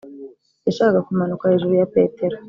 yashakaga 0.65 1.05
kumanuka 1.07 1.51
hejuru 1.51 1.73
ya 1.81 1.87
petero; 1.95 2.37